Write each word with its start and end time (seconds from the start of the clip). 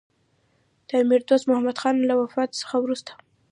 د 0.87 0.89
امیر 1.01 1.21
دوست 1.29 1.45
محمدخان 1.51 1.95
له 2.09 2.13
وفات 2.21 2.49
څخه 2.61 2.75
وروسته. 2.79 3.11